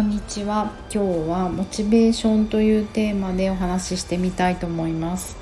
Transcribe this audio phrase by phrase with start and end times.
[0.00, 0.72] こんにちは。
[0.90, 5.36] 今日はモチベーションというテーマでお話ししてみたいと思います。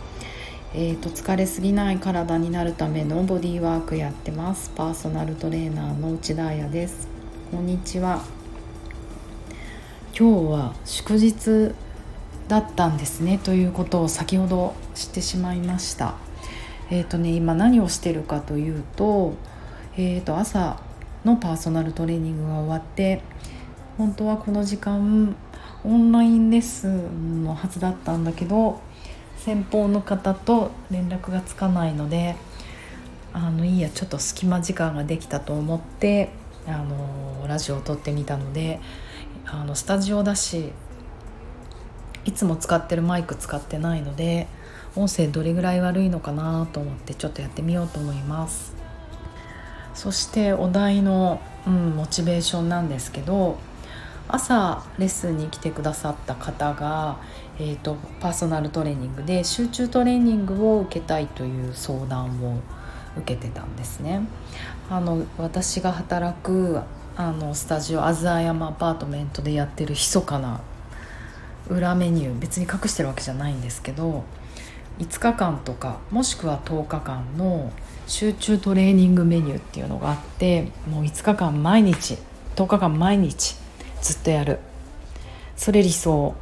[0.74, 4.72] えーと、疲れすぎない体になるためのボディワークやってます。
[4.74, 7.06] パーソナルトレーナーの内田彩です。
[7.52, 8.24] こんにちは。
[10.18, 11.72] 今日は祝日
[12.48, 13.38] だったんですね。
[13.38, 16.16] ということを先ほど知ってしまいました。
[16.90, 19.34] えっ、ー、とね今何をしてるかというと
[19.96, 20.80] えーと朝
[21.24, 23.22] のパーソナルトレーニングが終わって
[23.98, 25.36] 本当はこの時間
[25.84, 28.80] オンラインレッスンのはずだったんだけど
[29.38, 32.36] 先方の方と連絡がつかないので
[33.32, 36.30] あのいいやちょっと隙間時間ができたと思って
[36.66, 38.80] あのラジオを撮ってみたので
[39.46, 40.70] あのスタジオだし
[42.24, 44.46] いつも使ってるマイク使ってないので
[44.94, 48.76] 音声どれぐらい悪いのかなと思ってちょっとやってみようと思います。
[49.94, 53.58] そしてお題の、うん、モチベーションなんですけど
[54.28, 57.18] 朝レッスンに来てくださった方が、
[57.58, 62.60] えーと、パーソナルトレーニングで集中トレーニングを受けたいという相談を
[63.16, 64.20] 受けてたんですね。
[64.90, 66.80] あの私が働く
[67.16, 70.60] あのスタジオアズアヤマアパートメントでやってる密かな
[71.68, 74.24] 裏メニュー別に隠してるわけじゃないんですけど
[74.98, 77.72] 5日間とかもしくは10日間の
[78.06, 82.18] 集中トレーニングメニューっていうのがあってもう5日間毎日
[82.56, 83.56] 10日間毎日
[84.02, 84.58] ずっとやる。
[85.56, 86.34] それ理想。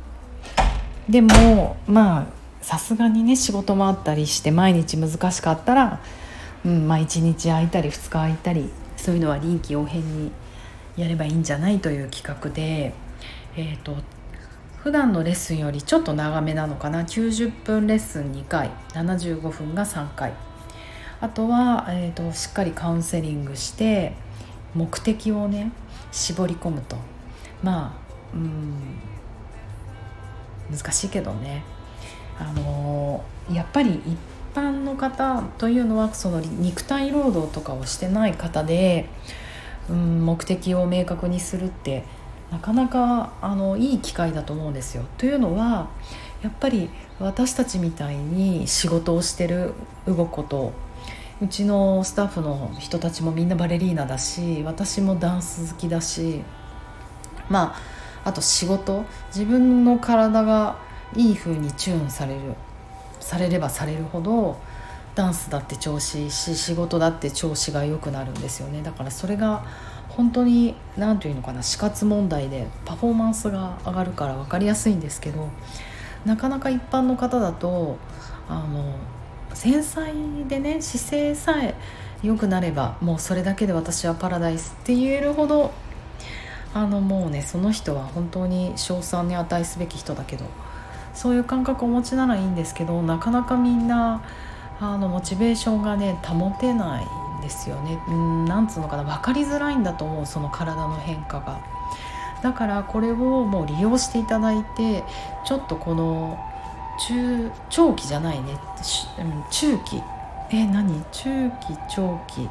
[1.09, 2.27] でもまあ
[2.63, 6.01] さすがにね仕事もあったりして毎日難しかったら、
[6.65, 10.33] うんまあ、1日空いたり2日空いたりそういうのは臨機応変に
[10.97, 12.93] やればいいんじゃないという企画で、
[13.57, 13.95] えーと、
[14.79, 17.03] 普段のレッスンよりちょっと長めなのかな。
[17.05, 20.33] 90分レッスン2回75分が3回。
[21.21, 24.15] あとは、えーとしっかりカウンセリングして
[24.75, 25.71] 目的をね
[26.11, 26.97] 絞り込むと。
[27.63, 27.97] ま
[28.33, 28.75] あうん
[30.71, 31.63] 難しいけどね
[32.39, 34.19] あのやっぱり一
[34.55, 39.09] 般の方というのはその肉体労働とかをしてない方で、
[39.89, 42.05] うん、目的を明確にするって
[42.51, 45.05] なかなかあのいい機会だと思うんですよ。
[45.19, 45.89] というのは
[46.43, 49.73] やっぱり私たちみたいに仕事をしてる
[50.07, 50.73] 動くこと
[51.43, 56.43] うちのスタッフの人たちもみんなバレリーナだし私もダンス好きだし
[57.49, 57.75] ま
[58.25, 59.05] ああと仕事。
[59.29, 60.77] 自分の体が
[61.15, 62.41] いい風にチューンされる。
[63.21, 64.57] されればされるほど
[65.17, 68.83] ダンスだって調子いいし仕事だって調子が良くなるんですよね。
[68.83, 69.65] だからそれが
[70.11, 75.49] 本当に何て言うのかな死活問題でパフォーマンスが上がるから分かりやすいんですけど
[76.25, 77.99] なかなか一般の方だと
[78.49, 78.97] あの
[79.53, 80.13] 繊細
[80.49, 81.75] でね姿勢さえ
[82.23, 85.73] 良くなればもうそれだけで私はパラダイスって言えるほど
[86.77, 90.45] あのもうねその人は本当に称賛に値すべき人だけど
[91.15, 94.23] そういう感覚をお持ちならいいんですけどなかなかみんな
[94.79, 97.99] あのモチベーションがね保てないんですよね。
[98.09, 101.61] うんなんつうのかな分かりづらいんだと思うその体の変化が。
[102.43, 105.03] だからこれをもう利用していただいて
[105.47, 106.39] ちょっとこの
[107.09, 108.59] 中長期じゃないね、
[109.19, 110.03] うん、中期。
[110.51, 111.03] え何？
[111.11, 112.51] 中期長期。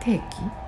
[0.00, 0.67] 定期？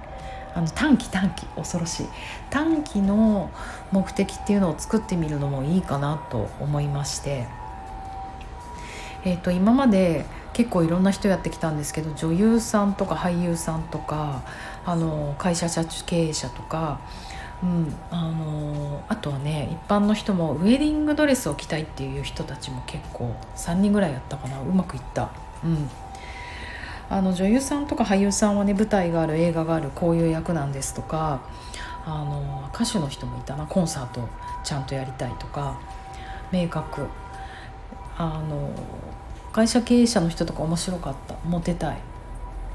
[0.55, 2.07] あの短期短期恐ろしい
[2.51, 3.51] 短期の
[3.93, 7.47] 目的っていうのを作ってみるのもいいかなと思いまして、
[9.25, 14.43] えーと、今まで結構いろんな人やってきたんですけど女優さんとか俳優さんとか
[14.85, 17.01] あの会社社長経営者とか、
[17.63, 25.31] うん、あのあとはね一般の人もウェディングドレスを着たいっていう人たちも結構3人ぐらいやったかなうまくいった。
[25.65, 25.89] うん
[27.11, 31.43] あの女優さんとか俳優さんはね舞台がある映画があるこういう役なんですとか
[32.07, 34.27] あの歌手の人もいたなコンサート
[34.65, 35.79] ちゃんとやりたいとか
[36.51, 37.07] 明確
[38.17, 38.71] あの
[39.53, 41.35] 会社経営者の人とか面白かった。
[41.45, 41.99] モテたい。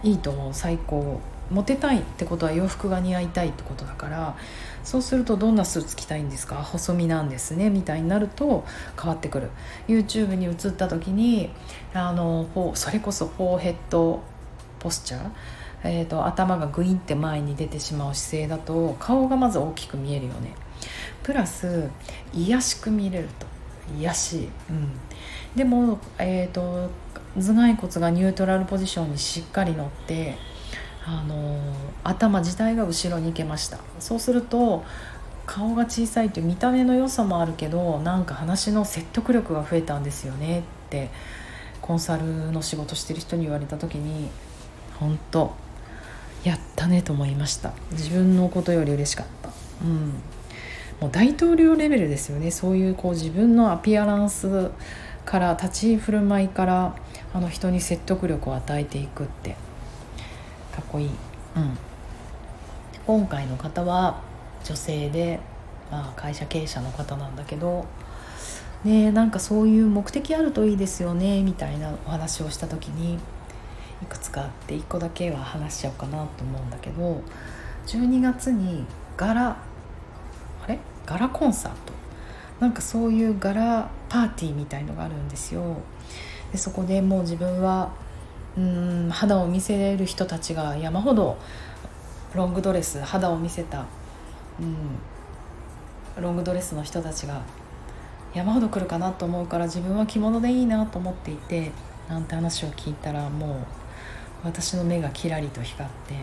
[0.04, 0.54] いいと思う。
[0.54, 1.22] 最高。
[1.52, 4.36] モテたいってことは洋服が似合いたいってことだから
[4.84, 6.56] そうするとどんなスーツ着たいんですか？
[6.56, 8.66] 細身なんですねみたいになると
[9.00, 9.50] 変わってくる。
[9.88, 11.50] YouTube に映った時に
[11.94, 14.22] あのそれこそフォーヘッド
[14.80, 15.30] ポスチャー
[15.88, 20.56] えーと、頭がグインって前に出てしまう姿勢だと顔がまず大きく見えるよね。
[21.22, 21.90] プラス
[22.34, 23.46] 癒しく見れると。
[24.00, 24.90] 癒しうん、
[25.56, 26.90] でも、えーと
[27.36, 30.38] 頭蓋骨がニュートラルポジションにしっかり乗って
[31.07, 31.60] あの
[32.04, 33.78] 頭自体が後ろに行けました。
[34.00, 34.84] そうすると
[35.46, 41.12] 顔が小さいという見た目の良さもあるけどなんか話の説得力が増えたんですよねって
[41.81, 44.30] コンサルの仕事してる人に言われた時に
[45.00, 45.54] 本当
[46.44, 47.74] やったねと思いました。
[47.92, 49.50] 自分のことより嬉しかった。
[49.84, 50.13] うん。
[51.01, 52.50] もう大統領レベルですよね。
[52.50, 54.72] そういうこう自分のアピアランス
[55.25, 56.96] から立ち居振る舞いから
[57.34, 59.56] あの人に説得力を与えていくって。
[60.75, 61.13] かっこいい、うん、
[63.07, 64.22] 今回の方は
[64.66, 65.39] 女性で、
[65.89, 67.86] まあ、会社経営者の方なんだけど
[68.83, 73.16] ねなんかそういう目的あるといいですよねみたいなお話をした時に
[74.04, 77.22] いくつかあって1個だけは話しちゃおうかなと思うんだけど
[77.88, 78.86] 12月に
[79.16, 79.51] 柄
[80.63, 80.80] あれ？
[81.06, 81.94] 柄コンサート。
[82.60, 85.77] なんかそういう柄パーティーみたいのがあるんですよ。
[86.51, 87.92] でそこでもう自分は
[88.57, 91.38] うん肌を見せれる人たちが山ほど
[92.34, 93.86] ロングドレス肌を見せた、
[94.60, 94.75] うん、
[96.22, 97.42] ロングドレスの人たちが
[98.34, 101.72] 山ほど来るかなと思うから自分は着物でいいなと思っていて
[102.10, 103.57] なんて話を聞いたらもう
[104.44, 106.13] 私の目がキラリと光って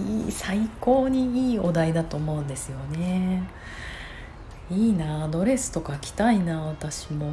[0.00, 3.42] いい最高にいいお題だと思うんですよね。
[4.70, 7.30] いいなドレスとか着たいな私も。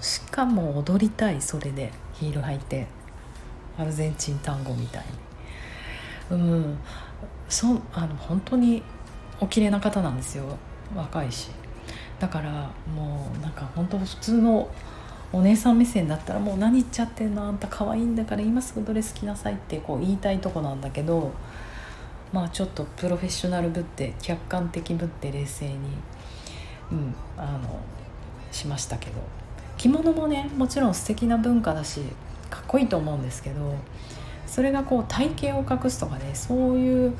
[0.00, 1.92] しかも踊りたいそれで。
[2.14, 2.86] ヒール履いて。
[3.78, 5.04] アルゼンチン単語みたい
[6.30, 6.36] に。
[6.36, 6.78] うん。
[7.48, 8.82] そあの本当に
[9.40, 10.44] お綺麗な方なんですよ。
[10.94, 11.50] 若いし。
[12.18, 14.68] だからもうなんか本当普通の
[15.32, 21.32] お姉さん目線だったらもう何言っちゃってんのあんた可愛いんだから今すぐドレス着なさいってこう言いたいとこなんだけど
[22.32, 25.74] まあちょっとプロフェッショナルぶって客観的ぶって冷静に、
[26.92, 27.80] うん、あの
[28.50, 29.45] しましたけど。
[29.76, 32.00] 着物もねもちろん素敵な文化だし
[32.50, 33.74] かっこいいと思うんですけど
[34.46, 37.16] それがこう体型を隠すとかねそういう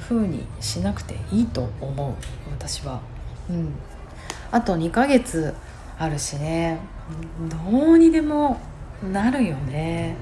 [0.00, 2.14] 風にしなくていいと思う
[2.50, 3.00] 私は。
[3.48, 3.72] うん、
[4.50, 5.54] あと2ヶ月
[5.98, 6.78] あるしね
[7.48, 8.60] どうにでも
[9.12, 10.16] なるよね。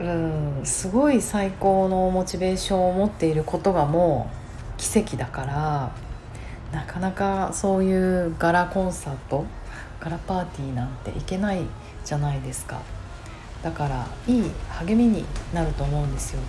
[0.00, 0.60] うん。
[0.64, 4.30] すごい最高のモチベーションを持っていることがも
[4.76, 5.92] う奇跡だから
[6.72, 9.44] なかなかそういうガラコンサート
[10.02, 11.62] ガラパーティーなんていけない
[12.04, 12.82] じゃないですか
[13.62, 16.40] だからいい励みになると思うんですよ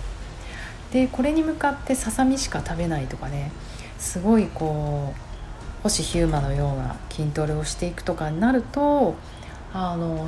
[0.92, 3.52] でこれに向かってささみしか食べないとかね
[3.96, 9.14] すごいこう星ヒューマのような筋トレをしていくとかになると
[9.72, 10.26] あの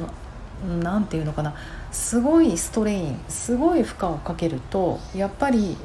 [0.81, 1.57] 何て言うのかな
[1.91, 5.77] すごいストレインすごい負荷をかけるとやっぱり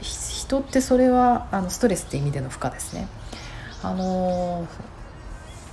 [0.00, 3.08] 人ってそれはあのストレスって意味での負荷ですね。
[3.82, 4.66] あの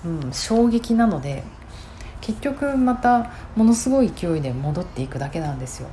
[0.05, 1.43] うん、衝撃なので
[2.21, 5.89] 結局またものすごい勢いで戻っていくだけなんですよ。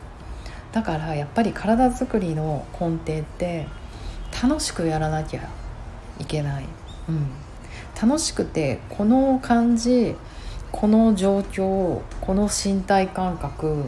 [0.73, 3.67] だからやっぱり体づくりの根底って
[4.43, 5.49] 楽しくやらなきゃ
[6.21, 6.67] いけない。
[7.09, 7.29] うん、
[8.01, 10.15] 楽しくてこの感じ
[10.73, 13.85] この状況この身体感覚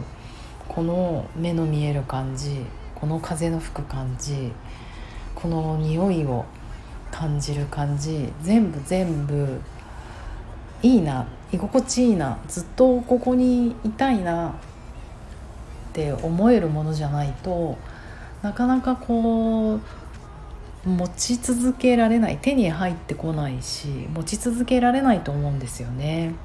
[0.67, 2.61] この目の見える感じ
[2.95, 4.51] この風の吹く感じ
[5.35, 6.45] この匂いを
[7.11, 9.59] 感じる感じ全部全部
[10.81, 14.51] いいな居心地いいなずっとここにいたいなっ
[15.93, 17.77] て思えるものじゃないと
[18.41, 19.79] なかなかこう
[20.85, 26.35] 持ち続けられない手に入ってこないし持ち続けられないと思うんですよね。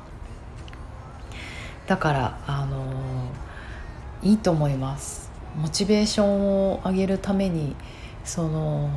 [1.86, 2.84] だからあの
[4.22, 5.30] いいと思います。
[5.56, 7.76] モチベーションを上げるために
[8.24, 8.90] その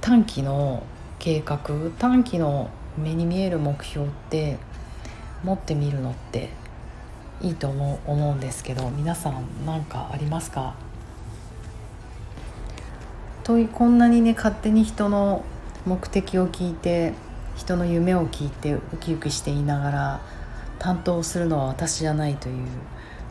[0.00, 0.84] 短期の
[1.18, 1.58] 計画
[1.98, 4.58] 短期の目に見える目標って
[5.44, 6.50] 持ってみるのって
[7.40, 10.74] いいと思う思うんですけど皆さん何かありますか？
[13.44, 15.44] とこんなにね勝手に人の
[15.86, 17.14] 目的を聞いて
[17.56, 20.20] 人の夢を聞いてウキウキしていながら
[20.78, 22.66] 担当するのは私じゃないという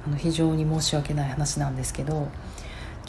[0.08, 2.28] あの非常に申し訳ない話なんですけど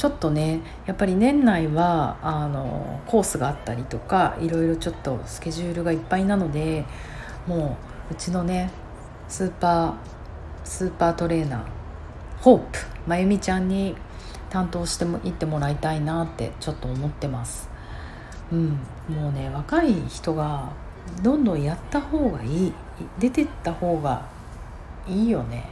[0.00, 6.86] ちょっとねやっぱり年内はあのコースがあったりとかいろいろちょっとスケジュールがいっぱいなので
[7.46, 7.76] も
[8.10, 8.70] ううちのね
[9.28, 9.94] スーパー
[10.64, 11.62] スーパートレーナー
[12.40, 13.94] ホープまゆみちゃんに
[14.48, 17.68] 担当してもいってもらいたいなってちょっと思ってます。
[18.50, 20.72] うん、もうね若い人が
[21.22, 22.72] どんどんやった方がいい
[23.18, 24.26] 出てった方が
[25.06, 25.68] いいよね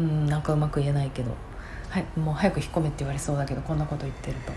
[0.00, 1.36] うんなんかうまく言えないけど、
[1.88, 4.52] はい、もう早く引っ込めって言われそうだけどこんなこと言ってると。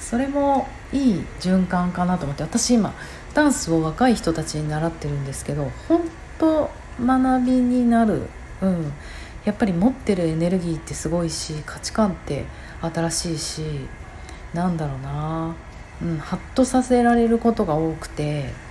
[0.00, 2.94] それもいい循環かなと思って私今
[3.34, 6.02] ダンスを若い人たちに習ってるんですけど本
[6.38, 6.70] 当
[7.04, 8.22] 学びになる、
[8.62, 8.92] うん、
[9.44, 12.44] やっぱり持ってるエネルギーってすごいし価値観って
[12.80, 13.62] 新しいし
[14.54, 15.54] なんだろうな、
[16.00, 18.68] うん、ハッとさせられることが多くて。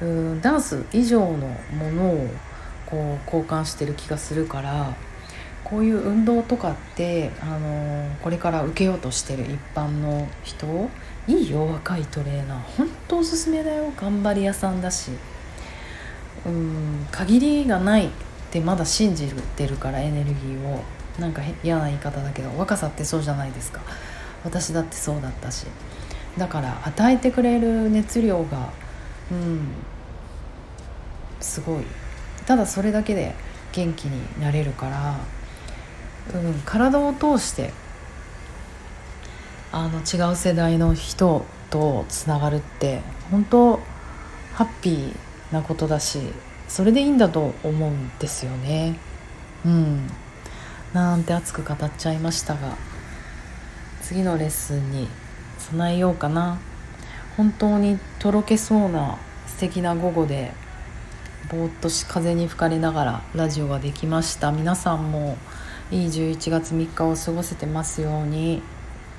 [0.00, 2.28] うんダンス以上のものを
[2.86, 4.94] こう交換してる気がするから
[5.70, 10.66] こういう運動とかってあのこれから受けようとしてる一般の人
[11.26, 15.10] いいよ若いトレーナー本当おすすめだよ頑張り屋さんだし。
[16.46, 18.10] うん限りがないっ
[18.50, 20.82] てまだ信じてるからエネルギーを。
[21.18, 23.80] なんか嫌な言い方だけど若さってそうじゃないですか。
[24.44, 25.66] 私だってそうだったし。
[26.38, 28.70] だから与えてくれる熱量が
[29.32, 29.68] うん
[31.40, 31.84] すごい。
[32.46, 33.34] ただそれだけで
[33.72, 35.16] 元気になれるから、
[36.34, 37.72] うん、体を通して
[39.72, 43.80] あの違う世代の人とつながるって本当
[44.54, 45.14] ハッピー
[45.52, 46.20] なことだし
[46.68, 48.98] それでいいんだと思うんですよね。
[49.64, 50.06] うん。
[50.92, 52.76] なんて熱く語っちゃいましたが
[54.02, 55.08] 次のレッスンに
[55.58, 56.58] 備えようかな。
[57.36, 60.52] 本当にとろけそうな素敵な午後で
[61.50, 64.50] ぼーっとし風に吹かれながらラジオができました。
[64.50, 65.36] 皆さんも
[65.90, 68.62] いい11月3日を過ごせてますように。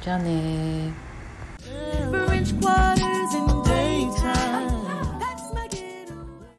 [0.01, 0.91] じゃあね